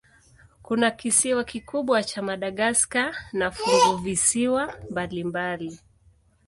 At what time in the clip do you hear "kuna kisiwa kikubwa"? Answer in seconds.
0.61-2.03